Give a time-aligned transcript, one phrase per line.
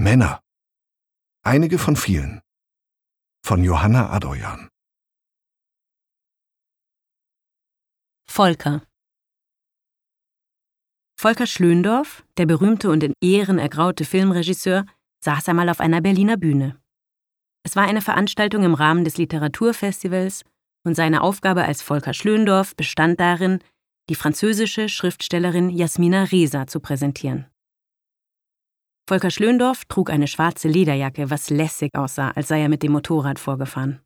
[0.00, 0.40] Männer.
[1.44, 2.40] Einige von vielen.
[3.44, 4.70] Von Johanna Adoyan.
[8.26, 8.82] Volker
[11.20, 14.86] Volker Schlöndorff, der berühmte und in Ehren ergraute Filmregisseur,
[15.22, 16.80] saß einmal auf einer Berliner Bühne.
[17.62, 20.44] Es war eine Veranstaltung im Rahmen des Literaturfestivals
[20.82, 23.58] und seine Aufgabe als Volker Schlöndorff bestand darin,
[24.08, 27.50] die französische Schriftstellerin Jasmina Reza zu präsentieren.
[29.10, 33.40] Volker Schlöndorff trug eine schwarze Lederjacke, was lässig aussah, als sei er mit dem Motorrad
[33.40, 33.98] vorgefahren.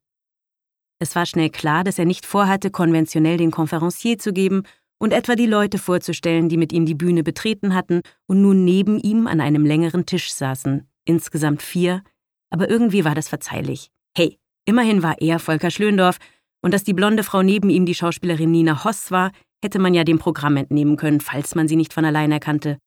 [0.98, 4.62] Es war schnell klar, dass er nicht vorhatte, konventionell den Konferencier zu geben
[4.98, 8.98] und etwa die Leute vorzustellen, die mit ihm die Bühne betreten hatten und nun neben
[8.98, 12.02] ihm an einem längeren Tisch saßen, insgesamt vier,
[12.48, 13.90] aber irgendwie war das verzeihlich.
[14.16, 16.16] Hey, immerhin war er Volker Schlöndorff,
[16.62, 19.32] und dass die blonde Frau neben ihm die Schauspielerin Nina Hoss war,
[19.62, 22.78] hätte man ja dem Programm entnehmen können, falls man sie nicht von allein erkannte.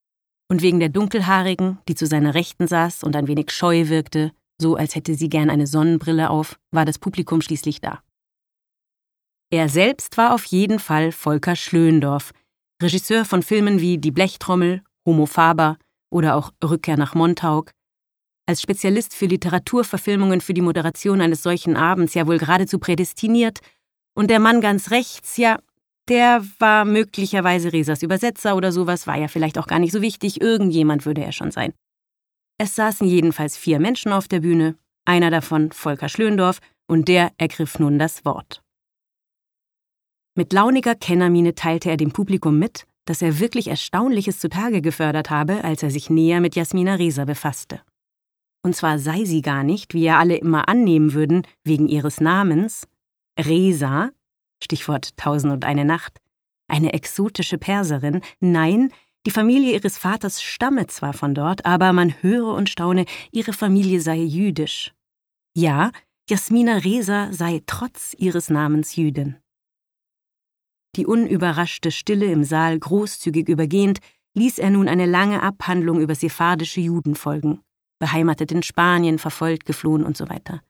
[0.48, 4.76] Und wegen der Dunkelhaarigen, die zu seiner Rechten saß und ein wenig scheu wirkte, so
[4.76, 8.02] als hätte sie gern eine Sonnenbrille auf, war das Publikum schließlich da.
[9.50, 12.32] Er selbst war auf jeden Fall Volker Schlöndorff,
[12.82, 15.78] Regisseur von Filmen wie Die Blechtrommel, Homo Faber
[16.10, 17.72] oder auch Rückkehr nach Montauk,
[18.46, 23.60] als Spezialist für Literaturverfilmungen für die Moderation eines solchen Abends ja wohl geradezu prädestiniert,
[24.14, 25.60] und der Mann ganz rechts, ja,
[26.08, 30.40] der war möglicherweise Resas Übersetzer oder sowas, war ja vielleicht auch gar nicht so wichtig,
[30.40, 31.72] irgendjemand würde er schon sein.
[32.58, 37.78] Es saßen jedenfalls vier Menschen auf der Bühne, einer davon Volker Schlöndorff, und der ergriff
[37.78, 38.62] nun das Wort.
[40.36, 45.64] Mit launiger Kennermiene teilte er dem Publikum mit, dass er wirklich Erstaunliches zutage gefördert habe,
[45.64, 47.80] als er sich näher mit Jasmina Reza befasste.
[48.62, 52.86] Und zwar sei sie gar nicht, wie ja alle immer annehmen würden, wegen ihres Namens,
[53.38, 54.10] Resa,
[54.62, 56.18] Stichwort Tausend und eine Nacht,
[56.68, 58.92] eine exotische Perserin, nein,
[59.26, 64.00] die Familie ihres Vaters stamme zwar von dort, aber man höre und staune, ihre Familie
[64.00, 64.94] sei jüdisch.
[65.54, 65.90] Ja,
[66.28, 69.36] Jasmina Reza sei trotz ihres Namens Jüdin.
[70.96, 73.98] Die unüberraschte Stille im Saal großzügig übergehend,
[74.34, 77.60] ließ er nun eine lange Abhandlung über sephardische Juden folgen
[77.98, 80.62] beheimatet in Spanien, verfolgt, geflohen und so weiter.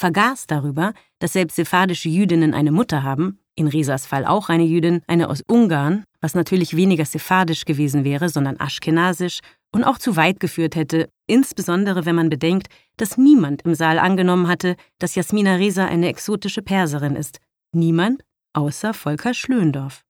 [0.00, 5.02] Vergaß darüber, dass selbst sephardische Jüdinnen eine Mutter haben, in Resas Fall auch eine Jüdin,
[5.06, 9.40] eine aus Ungarn, was natürlich weniger sephardisch gewesen wäre, sondern aschkenasisch
[9.72, 14.48] und auch zu weit geführt hätte, insbesondere wenn man bedenkt, dass niemand im Saal angenommen
[14.48, 17.38] hatte, dass Jasmina Reza eine exotische Perserin ist.
[17.72, 18.24] Niemand
[18.54, 20.02] außer Volker Schlöndorff.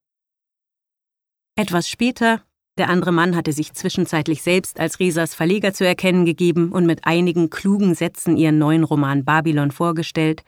[1.57, 2.43] Etwas später,
[2.77, 7.05] der andere Mann hatte sich zwischenzeitlich selbst als Resas Verleger zu erkennen gegeben und mit
[7.05, 10.43] einigen klugen Sätzen ihren neuen Roman Babylon vorgestellt,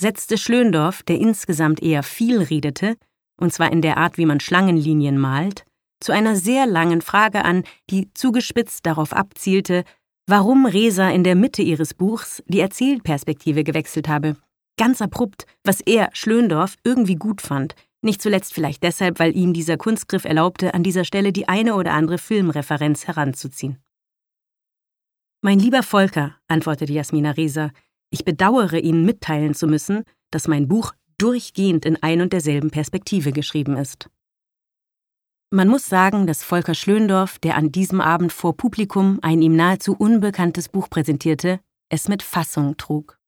[0.00, 2.96] setzte Schlöndorff, der insgesamt eher viel redete,
[3.40, 5.64] und zwar in der Art, wie man Schlangenlinien malt,
[6.00, 9.84] zu einer sehr langen Frage an, die zugespitzt darauf abzielte,
[10.26, 14.36] warum Resa in der Mitte ihres Buchs die Erzählperspektive gewechselt habe.
[14.78, 19.76] Ganz abrupt, was er, Schlöndorff, irgendwie gut fand, nicht zuletzt vielleicht deshalb, weil ihm dieser
[19.76, 23.78] Kunstgriff erlaubte, an dieser Stelle die eine oder andere Filmreferenz heranzuziehen.
[25.42, 27.70] Mein lieber Volker, antwortete Jasmina Reza,
[28.10, 33.32] ich bedauere Ihnen mitteilen zu müssen, dass mein Buch durchgehend in ein und derselben Perspektive
[33.32, 34.10] geschrieben ist.
[35.52, 39.94] Man muss sagen, dass Volker Schlöndorff, der an diesem Abend vor Publikum ein ihm nahezu
[39.94, 43.19] unbekanntes Buch präsentierte, es mit Fassung trug.